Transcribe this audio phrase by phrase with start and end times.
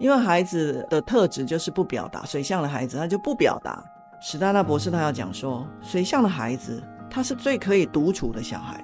[0.00, 3.84] 因为孩子的特质就是不表达，水象的孩子他就不表达。
[4.18, 8.82] 史丹纳博士他要讲说，水象的孩子他是最可以独处的小孩，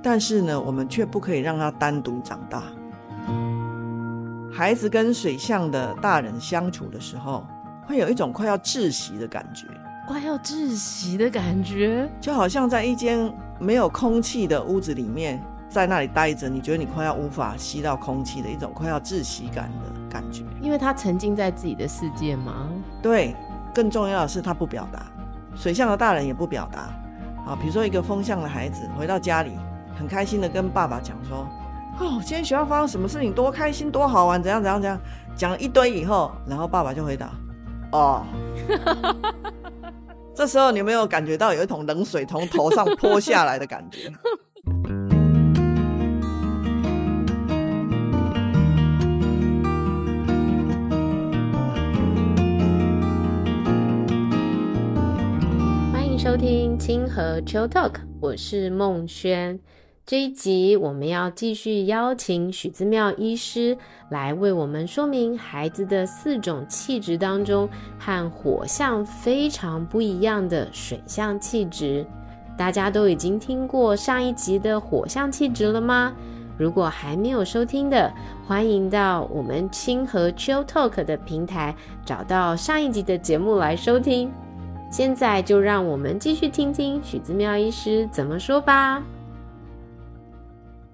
[0.00, 2.62] 但是呢，我们却不可以让他单独长大。
[4.52, 7.44] 孩子跟水象的大人相处的时候，
[7.84, 9.66] 会有一种快要窒息的感觉，
[10.06, 13.28] 快要窒息的感觉，就好像在一间
[13.58, 20.44] 没有空气的屋子里面，在那里待着，你觉得你快要无法吸到空气的一种快要窒息感的感觉。
[20.62, 22.68] 因为他沉浸在自己的世界吗？
[23.02, 23.34] 对，
[23.74, 25.04] 更重要的是他不表达，
[25.56, 26.88] 水象的大人也不表达。
[27.44, 29.50] 好，比如说一个风象的孩子回到家里，
[29.98, 31.48] 很开心的跟爸爸讲说。
[32.00, 33.32] 哦，今天学校发生什么事情？
[33.32, 34.98] 多开心，多好玩，怎样怎样怎样？
[35.36, 37.30] 讲了一堆以后，然后爸爸就回答
[37.92, 38.24] ：“哦。
[40.34, 44.12] ”这时候你有没有感觉到有一桶冷水从头上泼下来的感觉？
[56.24, 59.60] 收听清河 Chill Talk，我是孟轩。
[60.06, 63.76] 这一集我们要继续邀请许姿妙医师
[64.08, 72.06] 来为我们说明孩子的四种气质当中和火象非常不一样的水象气质。
[72.56, 76.14] 大家都已经听过上一集的火象气质了吗？
[76.56, 78.10] 如果还没有收听的，
[78.46, 84.32] 欢迎到我们清河 Chill Talk 的平台找到上一集的节目来收听。
[84.96, 89.02] 现在就让我们继续听听许姿妙医师怎么说吧。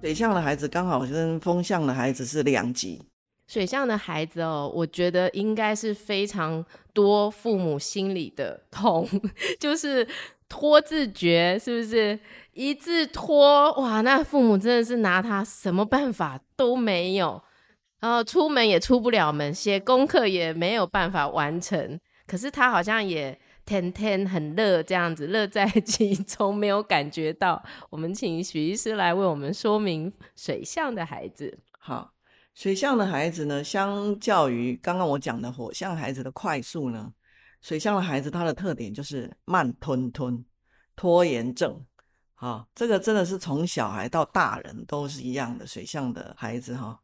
[0.01, 3.03] 水象的孩子刚好跟风象的孩子是两极。
[3.47, 9.07] 水象的孩子哦，我觉得应该是非常多父母心里的痛，
[9.61, 10.09] 就是
[10.49, 12.19] 拖字诀，是不是？
[12.55, 17.43] 一字拖，哇，那父母真的是拿他什么办法都没有，
[18.01, 22.01] 然后出门也出不了门，写功课也没有办法完成。
[22.27, 23.39] 可是他好像也。
[23.65, 27.63] 天天很乐，这样子乐在其中，没有感觉到。
[27.89, 31.59] 我们请许医师来为我们说明水象的孩子。
[31.79, 32.13] 好，
[32.55, 37.13] 水象的孩子呢，相较于刚刚我讲的火象孩子的快速呢，
[37.61, 40.45] 水象的孩子他的特点就是慢吞吞、
[40.97, 41.85] 拖延症。
[42.35, 45.67] 好，这个真的是从小孩到大人都是一样的。
[45.67, 47.01] 水象的孩子哈，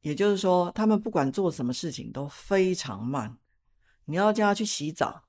[0.00, 3.38] 也就是说，他们不管做什么事情都非常慢。
[4.04, 5.22] 你要叫他去洗澡。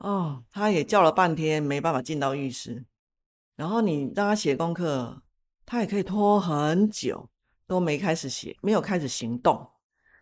[0.00, 2.84] 哦，他也叫了半天，没办法进到浴室。
[3.54, 5.22] 然后你让他写功课，
[5.66, 7.28] 他也可以拖很久，
[7.66, 9.70] 都没开始写，没有开始行动。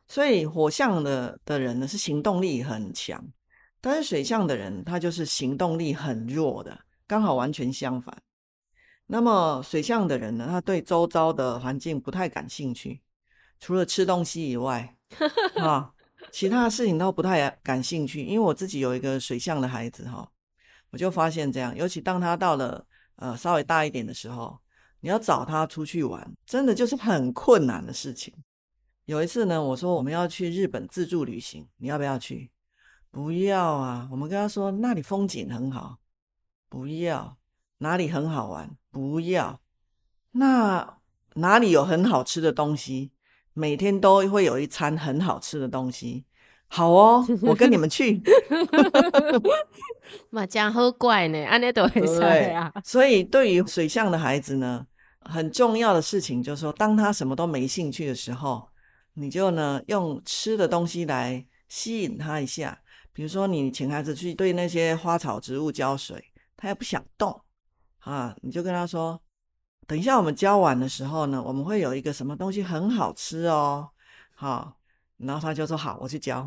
[0.08, 3.24] 所以火象的的人呢，是行动力很强，
[3.80, 8.20] 但是水象的人，他就是行动力很弱的，刚好完全相反。
[9.06, 13.00] 那么水象的人呢，他对周遭的环境不太感兴趣，
[13.60, 14.96] 除了吃东西以外，
[15.62, 15.94] 啊。
[16.30, 20.30] 其他的事情都不太感兴趣，因为我自己有一个水象的孩子哈，
[20.90, 24.58] 我就发现这样，尤其当他到了呃稍微大一点的时候，
[25.00, 28.34] 你要找他出去玩，真的就是很困难的事情。
[29.06, 32.50] 有一次呢，我说我们要去日本自助旅行，你要不要去？
[33.10, 35.98] 不要啊，我们跟他说那里风景很好，
[36.68, 37.38] 不要。
[37.78, 38.76] 哪里很好玩？
[38.90, 39.60] 不要。
[40.32, 40.98] 那
[41.34, 43.12] 哪里有很好吃的东西？
[43.58, 46.24] 每天都会有一餐很好吃的东西，
[46.68, 48.22] 好哦，我跟你们去。
[50.30, 52.72] 嘛，真好怪呢，安尼都会塞啊。
[52.84, 54.86] 所以，对于水象的孩子呢，
[55.22, 58.68] 很重要的事情就是说，当他什么都没兴趣的时候，
[59.14, 62.80] 你就呢用吃的东西来吸引他一下。
[63.12, 66.22] 比如说，你请孩子去对那些花草植物浇水，
[66.56, 67.42] 他也不想动
[67.98, 69.20] 啊，你就跟他说。
[69.88, 73.88] 等一下，我们教完的时候呢，我们会有一个什么东西很好吃哦，
[74.34, 74.76] 好，
[75.16, 76.46] 然后他就说好，我去教，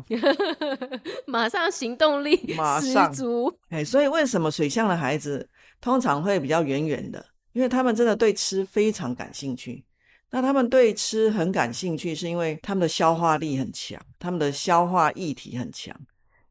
[1.26, 2.36] 马上行动力
[2.80, 3.52] 十足。
[3.70, 5.48] 哎，所以为什么水象的孩子
[5.80, 7.26] 通常会比较远远的？
[7.52, 9.84] 因为他们真的对吃非常感兴趣。
[10.30, 15.94] 那他们对吃很感兴趣，是因为他们的消化力很强，他们的消化液体很强，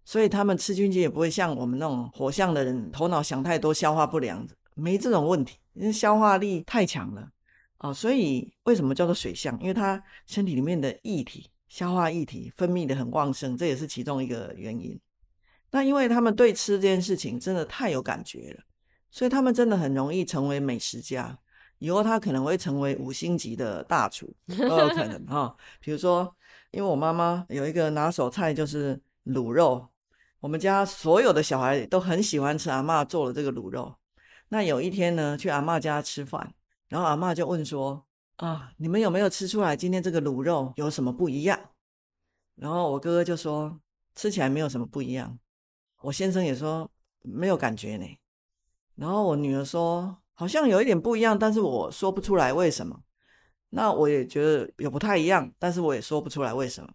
[0.03, 4.45] 所以他们吃进去也不会像我们那种火象的人，头脑想太多，消化不良，
[4.75, 5.57] 没这种问题。
[5.73, 7.31] 因为消化力太强了
[7.77, 9.57] 哦，所以为什么叫做水象？
[9.61, 14.99] 因为它身体里面的液体、消化液体分泌的很旺盛，这也是其中一个原因。
[15.71, 18.63] 那因为他们对吃这件事情真的太有感觉了，
[19.09, 21.39] 所以他们真的很容易成为美食家。
[21.79, 26.35] 以后他可能会成为五星级的大厨都有可能哈、比如说，
[26.71, 29.87] 因为我妈妈有一个拿手菜就是卤肉，
[30.41, 33.95] 我们家所有的小孩都很喜欢吃阿嬷做的这个卤肉。
[34.53, 36.53] 那有一天呢，去阿嬷家吃饭，
[36.89, 38.05] 然后阿嬷就问说
[38.35, 41.57] ：“啊，你们有没有吃出来今天这个卤肉有什么不一样？”
[42.55, 43.79] 然后我哥哥就说
[44.13, 45.39] 吃起来没有什么不一样，
[46.01, 48.05] 我先生也说没有感觉呢。
[48.95, 53.01] 然后我女儿说好像有一点不一样，但是我说不出来为什么。
[53.69, 56.91] 那我也觉得有不太一样，但是我也说不出来为什么。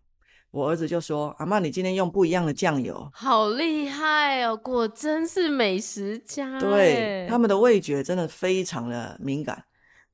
[0.57, 4.57] 我儿子就说：“阿嬷，你今天用不一样的酱油，好厉害哦！
[4.57, 9.63] 果真是美食家。”对，他们的味觉真的非常的敏感，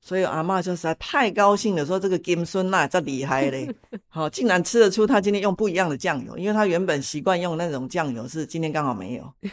[0.00, 3.72] 所以阿嬷就实在太高兴了，说：“这个金孙呐，这厉害嘞！
[4.10, 9.32] 好，竟然吃得出他今天用不一样的酱油，因为他原本习惯用那种酱油，是今天刚好没有。”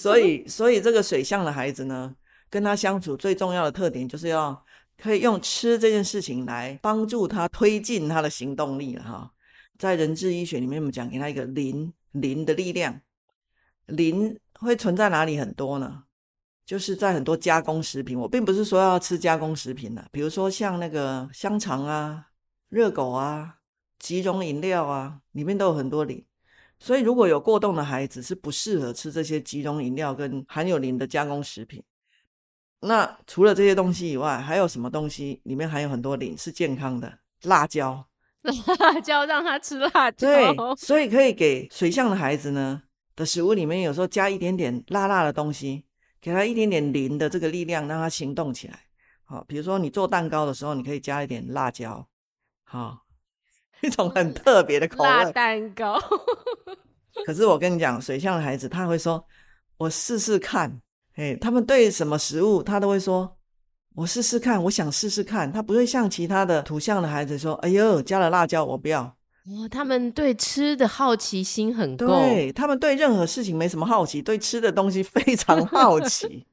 [0.00, 2.14] 所以，所以这个水象的孩子呢，
[2.48, 4.64] 跟他相处最重要的特点就是要。
[5.02, 9.32] 可以用吃这件事情来帮助他推进他的行动力了哈。
[9.76, 13.00] 在人智医学里面，我们讲给他一个灵灵的力量。
[13.86, 16.04] 灵会存在哪里很多呢？
[16.64, 18.16] 就是在很多加工食品。
[18.16, 22.28] 我并不是说要吃加工食品的，比如说像那个香肠啊、
[22.68, 23.56] 热狗啊、
[23.98, 26.24] 即溶饮料啊，里面都有很多磷。
[26.78, 31.82] 所以如果有过动的孩子，是不适合吃这些即溶饮料跟含有磷的加工食品。
[32.84, 37.20] 那除了这些东西以外，还有什么东西里面含有很多磷是健康的？
[37.42, 38.04] 辣椒，
[38.78, 40.28] 辣椒让他吃辣椒。
[40.28, 42.82] 对，所以可以给水象的孩子呢
[43.14, 45.84] 的食物里面，有时候加一点点辣辣的东西，
[46.20, 48.78] 给他一点点磷的这个力量，让他行动起来。
[49.24, 52.06] 好，比如说你做蛋糕的时候，你可以加一点辣椒，
[52.64, 52.98] 好，
[53.80, 55.08] 一种很特别的口味。
[55.08, 55.98] 辣蛋糕。
[57.26, 59.24] 可是我跟你讲，水象的孩子他会说
[59.78, 60.80] ：“我试试看。”
[61.22, 63.36] 哎，他们对什么食物，他都会说
[63.94, 69.02] ：“我试试看，我想试试看。”他不会像其他的土象的孩子说：“哎呦，加了辣椒，我不要。”
[69.46, 72.06] 哦，他们对吃的好奇心很够。
[72.06, 76.44] 对，他们对任何事情没什么好奇，对吃的东西非 常好奇。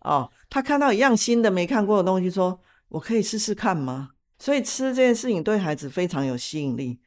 [0.00, 6.98] 哦，他看到一样新的、没看过的东西，说：“我可以试试看吗？”所以吃这件事情对孩子非常有吸引力。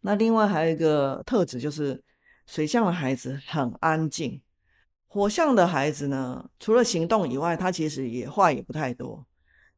[0.00, 2.02] 那另外还有一个特质就是，
[2.46, 4.40] 水象的孩子很安静。
[5.12, 9.26] 火象的孩子呢，除了行动以外，他其实也话也不太多。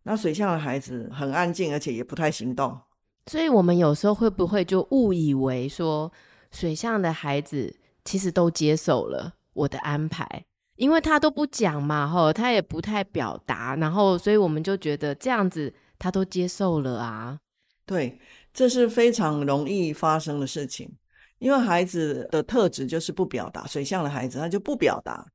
[0.03, 2.79] 那水象的孩子很安静，而且也不太行动。
[3.29, 6.13] 所以，我们有时候会不会就误以为说，
[6.51, 7.75] 水象的孩子
[8.05, 10.45] 其实都接受了我的安排，
[10.77, 17.39] 因为他都不讲嘛，吼，他也不太表达，然后，所以我们就觉得这样子他都接受了啊。
[17.87, 18.21] 对，
[18.53, 20.93] 这是非常容易发生的事情。
[21.43, 25.27] 因为孩子的特质就是不表达，水象的孩子他就不表达，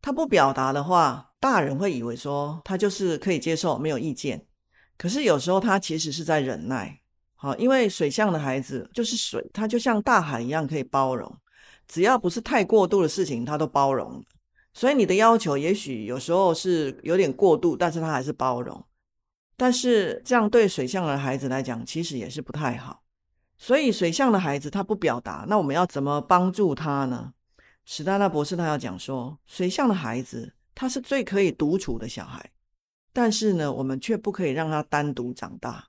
[0.00, 4.46] 他不表达的话，大人会以为说他就是可以接受，没有意见。
[4.96, 7.00] 可是有时候他其实是在忍耐，
[7.34, 11.36] 好，因为水象的孩子就是水，他就像大海一样可以包容，
[11.88, 14.24] 只要不是太过度的事情，他都包容。
[14.72, 18.84] 所以你的要求也许有时候是有点过度，但是他还是包容。
[19.56, 22.99] 但是这样对水象的孩子来讲，其实也是不太好。
[23.62, 27.34] 所以水象的孩子他不表达，那我们要怎么帮助他呢？
[27.84, 32.50] 史丹纳博士他要讲说，水象的孩子他是最可以独处的小孩，
[33.12, 35.88] 但是呢，我们却不可以让他单独长大。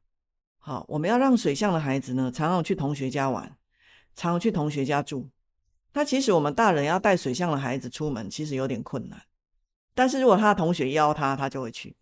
[0.59, 3.45] 好，我们要让水象的孩子呢，常常去同学家玩，
[4.15, 5.29] 常常去同学家住。
[5.93, 9.21] 那其实我们大人要带水象的孩子出门，其实有点困难。
[9.93, 11.93] 但是如果他的同学邀他，他就会去，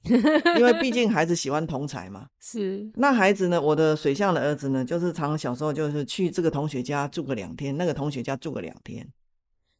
[0.58, 2.28] 因为毕竟孩子喜欢同才嘛。
[2.40, 2.88] 是。
[2.96, 3.60] 那孩子呢？
[3.60, 9.08] 我的水象的儿子呢，就是常常小时候就是去这个同学家住个两天，那个同学家住个两天，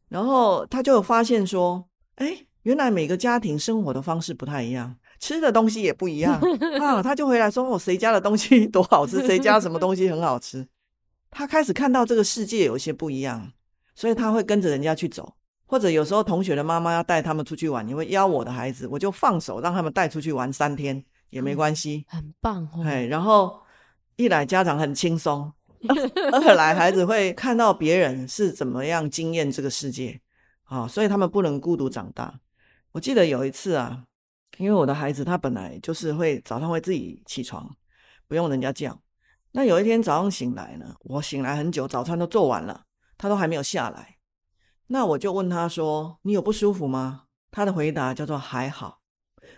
[0.08, 6.42] 然后他就发现说，哎，原来每个家庭生活的方式不太一样，吃的东西也不一样
[6.82, 7.04] 啊。
[7.04, 10.68] 他就回来说，哦，谁家的东西 多好吃，谁家什么东西很好吃。
[11.30, 13.52] 他开始看到这个世界有一些不一样，
[13.94, 15.36] 所以他会跟着人家去走。
[15.70, 22.84] 或者有时候同学的妈妈要带他们出去玩，你会邀我的孩子，我就放手让他们带出去玩三天也没关系，嗯，很棒哦。
[22.84, 23.62] 哎，然后
[24.16, 25.54] 一来家长很轻松，
[26.34, 30.20] 二来孩子会看到别人是怎么样经验这个世界，
[30.64, 32.40] 啊，所以他们不能孤独长大。
[32.92, 34.06] 我记得有一次啊，
[34.58, 37.70] 因为我的孩子他本来就是会早上会自己起床，
[38.28, 39.00] 不用人家叫。
[39.52, 42.86] 那有一天早上醒来呢，我醒来很久，早餐都做完了，
[43.20, 44.16] 他都还没有下来。
[44.92, 49.02] 那我就问他说：“你有不舒服吗？”他的回答叫做“还好”。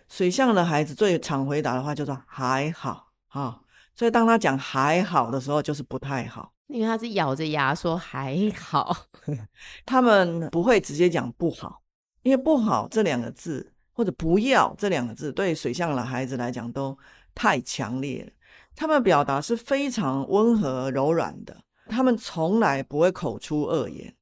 [0.10, 3.62] 水象的孩子最常回答的话叫做“还好”哈，
[3.96, 8.94] 所以当他讲“还好”的时候，就是不太好，因为他是咬着牙说“还好
[9.86, 11.82] ”。他们不会直接讲“不好”，
[12.24, 16.98] 因为“不好”这两个字或者“不要”这两个字，对水象的孩子来讲都
[17.34, 18.32] 太强烈了。
[18.76, 21.56] 他们表达是非常温和柔软的，
[21.88, 24.14] 他们从来不会口出恶言。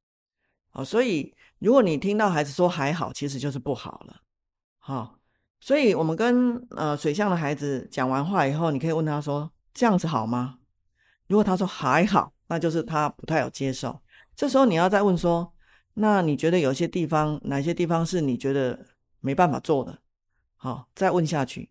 [0.72, 4.20] 哦，所以如果你听到孩子说还好，其实就是不好了。
[4.78, 5.18] 好，
[5.60, 10.58] 所以我们跟呃水象的孩子讲完话以后，你可以问他说：“这样子好吗？”
[11.28, 14.00] 如果他说还好，那就是他不太有接受。
[14.34, 15.52] 这时候你要再问说，
[15.94, 18.86] 那你觉得有些地方，哪些地方是你觉得
[19.20, 19.98] 没办法做的？
[20.56, 21.70] 好，再问下去。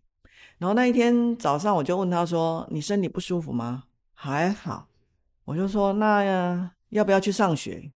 [0.58, 4.88] 然后那一天早上我就问他说：“你身体不舒服吗？”还好。
[5.44, 7.90] 我就说：“那呀，要不要去上学？”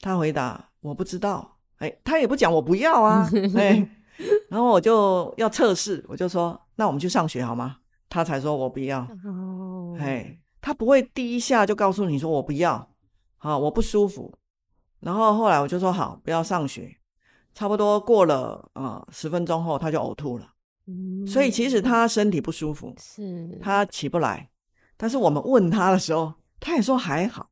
[0.00, 3.28] 他回答：“我不知道。”哎，他也不讲我不要啊。
[3.56, 3.88] 哎，
[4.48, 9.00] 然后我就要测试，我就说：“那我们去上学好吗？”他才说我不要。
[9.24, 12.88] 哦，哎，他不会第一下就告诉你说我不要。
[13.36, 14.32] 好，我不舒服。
[15.00, 16.96] 然后后来我就说好，不要上学。
[17.54, 20.48] 差不多过了啊十分钟后，他就呕吐了。
[20.86, 24.48] 嗯，所以其实他身体不舒服，是他起不来。
[24.96, 27.48] 但是我们问他的时候，他也说还好。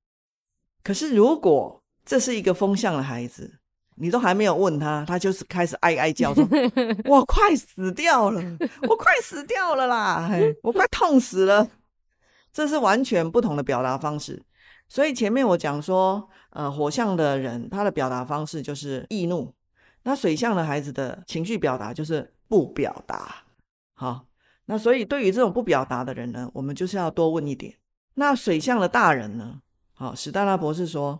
[0.84, 3.59] 可是如果这是一个风象的孩子，
[3.97, 6.47] 你都还没有问他，他就是开始哀哀叫说：
[7.06, 8.42] “我快死掉了，
[8.88, 10.28] 我快死掉了啦，
[10.62, 11.68] 我快痛死了。
[12.52, 14.42] ”这是完全不同的表达方式。
[14.88, 19.54] 所以前面我讲说，呃，火象的人他的表达方式就是易怒，
[20.02, 23.44] 那水象的孩子的情绪表达就是不表达。
[23.94, 24.26] 好，
[24.66, 27.75] 那所以对于这种不表达的人呢，我们就是要多问一点。
[28.14, 29.61] 那水象的大人呢？
[29.94, 31.18] 好，史黛拉博士说，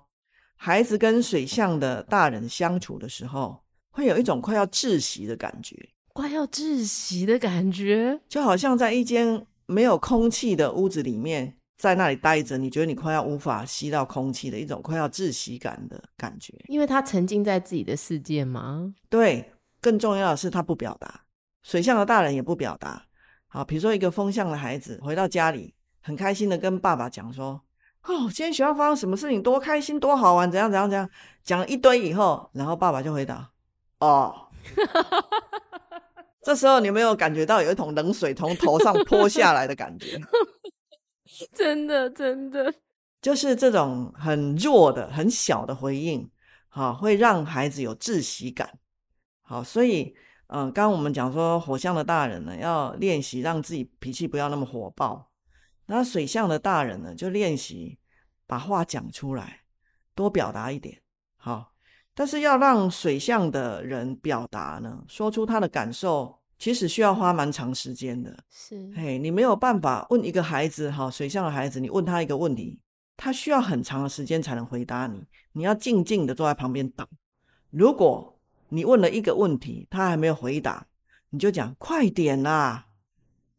[0.65, 5.77] 孩子跟水象的大人相处的时候，会有一种快要窒息的感觉，
[6.13, 11.57] 快要窒息的感觉，就好像在一间没有空气的屋子里面。
[11.79, 18.95] 在那里待着，你觉得你快要无法吸到空气的一种快要窒息感的感觉，因为他沉浸在自己的世界吗？
[19.09, 21.23] 对，更重要的是他不表达。
[21.65, 23.05] 水象的大人也不表达。
[23.49, 27.61] 好，比如说一个风象的孩子回到家里，很开心的跟爸爸讲说
[28.05, 31.09] ：“哦，今天学校发生什么事情，多开心，多好玩，怎样怎样怎样。”
[31.45, 33.51] 讲了一堆以后，然后爸爸就回答
[34.01, 34.49] ：“哦。
[36.43, 40.21] ”这时候你有没有感觉到有一桶冷水从头上泼下来的感觉？
[41.55, 42.75] 真的，真的，
[43.21, 46.29] 就是这种很弱的、很小的回应，
[46.69, 48.69] 好，会让孩子有窒息感。
[49.43, 50.15] 好，所以，
[50.49, 55.31] 嗯、呃，刚刚我们讲说，火象的大人呢，要练习让自己脾气不要那么火爆；
[55.95, 57.99] 那水象的大人呢，就练习
[58.47, 59.61] 把话讲出来，
[60.15, 60.99] 多表达一点。
[61.37, 61.75] 好，
[62.15, 66.41] 但是要让水象的人表达呢，说出他的感受。
[66.59, 72.81] 其实需要花蛮长时间的，是，嘿，你没有办法问一个孩子，哈，水象的孩子，你问他一个问题，
[73.17, 77.05] 他需要很长的时间才能回答你，你要静静的坐在旁边等。
[77.71, 80.87] 如果你问了一个问题，他还没有回答，
[81.31, 82.87] 你就讲快点啦，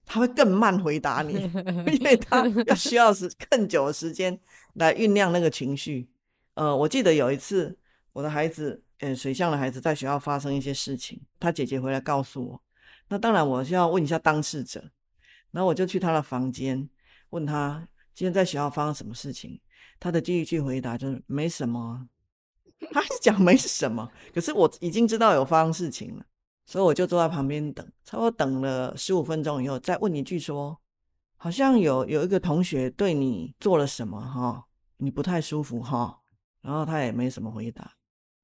[0.05, 1.33] 他会更慢回答你，
[1.91, 4.39] 因为他要需要时更久的时间
[4.73, 6.09] 来酝酿那个情绪。
[6.55, 7.77] 呃，我记得有一次，
[8.11, 12.61] 我的孩子，呃，水象的孩子在学校发生一些事情，他姐姐回来告诉我。
[13.09, 14.91] 那当然，我需要问一下当事者。
[15.51, 16.89] 然后我就去他的房间，
[17.29, 19.59] 问他今天在学校发生什么事情。
[19.99, 22.07] 他的第一句回答就是没什么，
[22.91, 24.11] 他是讲没什么。
[24.33, 26.25] 可是我已经知道有发生事情了，
[26.65, 27.85] 所以我就坐在旁边等。
[28.03, 30.77] 差不多等了十五分钟以后，再问一句说，
[31.37, 34.65] 好像有有一个同学对你做了什么哈，
[34.97, 36.19] 你不太舒服哈。
[36.61, 37.91] 然后他也没什么回答。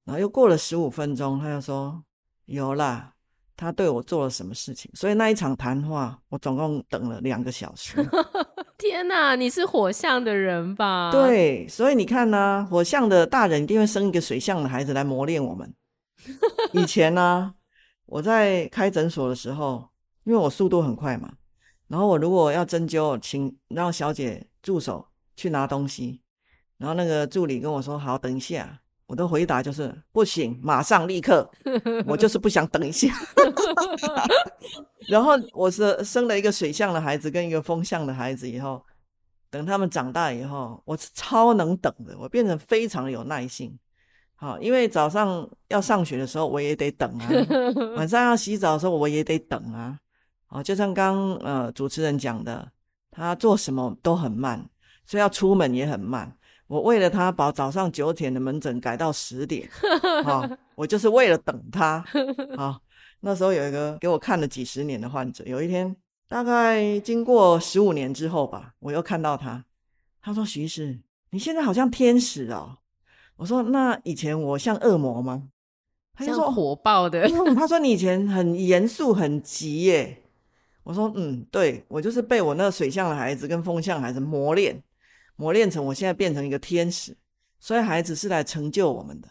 [0.05, 2.03] 然后又过了十五分钟，他又说
[2.45, 3.13] 有啦。
[3.55, 4.89] 他对我做了什么事情？
[4.95, 7.97] 所以那一场谈话，我总共等了两个小时。
[8.79, 11.11] 天哪，你是火象的人吧？
[11.11, 15.73] 对，所以你看呢、啊，火象的大人一定会生一个水象的孩子来磨练我们。
[16.71, 17.53] 以前呢、啊，
[18.09, 19.87] 我在开诊所的时候，
[20.23, 21.31] 因为我速度很快嘛，
[21.87, 26.21] 然后我如果要针灸，请让小姐助手去拿东西，
[26.77, 31.49] 然后那个助理跟我说：“好，等一下。”我的回答就是不行，马上立刻，
[32.05, 33.07] 我就是不想等一下。
[35.09, 38.85] 然后我是生了一个水象的孩子跟一个风象的孩子以后，
[39.49, 43.75] 等他们长大以后，我是超能等的，我变成非常有耐性。
[44.39, 47.27] 好，因为早上要上学的时候我也得等啊，
[47.97, 49.99] 晚 上要洗澡的时候我也得等啊。
[50.47, 52.71] 哦，就像刚呃主持人讲的，
[53.11, 54.65] 他做什么都很慢，
[55.05, 56.33] 所以要出门也很慢。
[56.67, 59.69] 我为了他把早上九点的门诊改到十点，
[60.23, 62.01] 好， 我就是为了等他。
[62.55, 62.81] 好，
[63.19, 65.93] 那时候有一个给我看了几十年的患者，有一天
[66.29, 69.65] 大概经过十五年之后吧，我又看到他，
[70.21, 70.97] 他说：“徐医师，
[71.31, 72.77] 你现在好像天使哦。”
[73.39, 75.43] 我说：“那以前我像恶魔吗？”
[76.13, 80.23] 他就说：“火爆的。”他说：“你以前很严肃、很急耶。”
[80.83, 84.83] 我说：“嗯，对，我就是被我那个水象的孩子跟风象孩子磨练。”
[85.37, 87.15] 磨练成我现在变成一个天使，
[87.61, 89.29] 所以孩子是来成就我们的。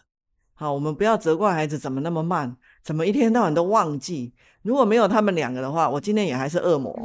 [0.55, 4.33] 好，我们不要责怪孩子怎么那么慢，怎么一天到晚都忘记？
[4.63, 6.99] 如果没有他们两个的话，我今天也还是恶魔。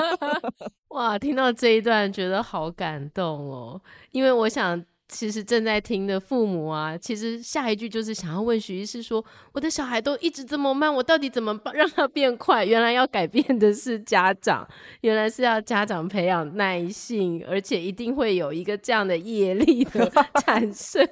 [0.92, 4.84] 哇，听到这一段觉得好感动哦，因为我想。
[5.08, 14.68] 其实正在听的父母啊，其实下一句就是想要问徐医师说：“我的小孩都一直这么慢，我到底怎么让他变快？”原来要改变的是家长，
[15.02, 20.10] 原来是要家长培养耐性，而且一定会有一个这样的业力的
[20.44, 21.08] 产生。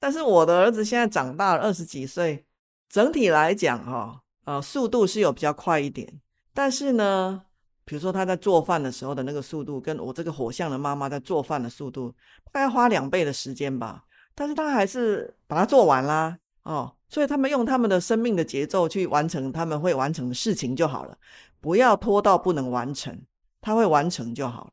[0.00, 2.44] 但是我的儿子现在长大了二十几岁，
[2.88, 6.20] 整体来讲哈、哦，呃，速度是有比较快一点，
[6.52, 7.42] 但是呢。
[7.90, 12.14] 比如说他在做饭的时候的那个速度，跟我这个火象的妈妈在做饭的速度，
[12.52, 14.04] 大概花两倍的时间吧。
[14.32, 21.18] 但是他还是把它做完啦，哦，所以他们用他们的生命的节奏去完成他们会完成的事情就好了，
[21.60, 23.20] 不要拖到不能完成，
[23.60, 24.70] 他会完成就好了。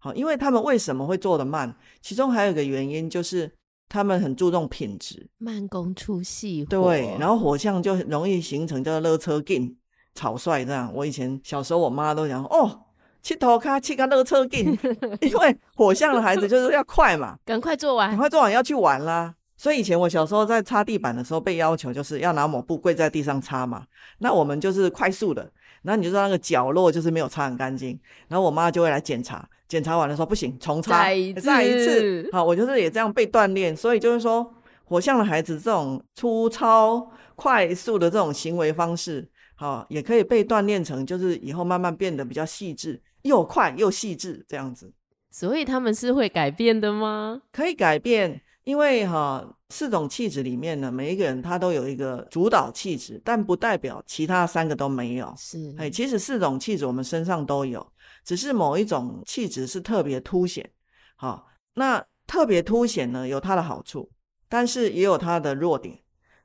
[0.00, 1.74] 好，因为他们为什么会做得慢？
[2.02, 3.50] 其中还有一个原因就是
[3.88, 6.68] 他们很注重品质，慢工出细活。
[6.68, 9.74] 对，然后火象就容易形成叫做勒车劲。
[10.18, 12.80] 草率这样，我以前小时候，我妈都讲哦，
[13.22, 14.76] 去头卡七个热车劲，
[15.22, 19.32] 因为火象的孩子就是要快嘛，赶快做完，赶快做完要去玩啦。
[19.56, 23.84] 所以以前我小时候在擦地板的时候，被要求就是要拿抹布跪在地上擦嘛。
[24.18, 25.50] 那我们就是快速的，
[25.82, 27.98] 然后你就知道那个角落就是没有擦很干净，
[28.28, 32.28] 然后我妈就会来检查，检查完了说不行，重擦，再一次，再一次。
[32.32, 34.48] 好，我就是也这样被锻炼，所以就是说
[34.84, 39.28] 火象的孩子这种粗糙快速的这种行为方式。
[39.60, 44.92] 好，也可以被锻炼成，就是以后慢慢变得比较细致，又快又细致这样子。
[45.32, 47.42] 所以他们是会改变的吗？
[47.50, 55.34] 可以改变，因为哈四种气质里面呢，每一个人他都有一个主导气质，但不代表其他三个都没有。
[55.36, 57.84] 是，哎，其实四种气质我们身上都有，
[58.24, 60.70] 只是某一种气质是特别凸显。
[61.16, 64.08] 好，那特别凸显呢，有它的好处，
[64.48, 65.98] 但是也有它的弱点。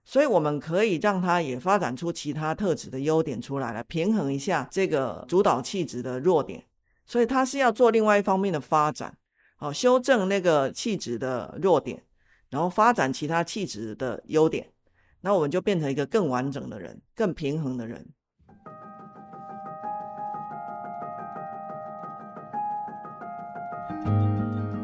[0.05, 6.65] 所以我们可以让他也发展出其他特质的优点出来，来平衡一下这个主导气质的弱点。
[7.05, 9.17] 所以他是要做另外一方面的发展，
[9.57, 12.01] 好，修正那个气质的弱点，
[12.49, 14.69] 然后发展其他气质的优点。
[15.21, 18.07] 那我们就变成一个更完整的人，更平衡的人。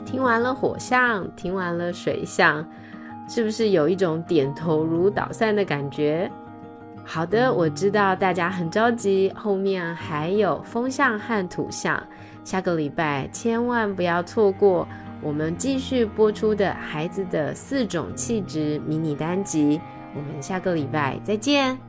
[0.05, 2.69] 听完了火象，听完了水象。
[3.29, 6.29] 是不是有一种点头如捣蒜的感觉？
[7.05, 12.01] 好的，我知道大家很着急，后面还有风象和土象，
[12.43, 14.87] 下个礼拜千万不要错过
[15.21, 19.79] 我们继续播出的孩子的四种气质迷你单集。
[20.15, 21.88] 我们下个礼拜再见。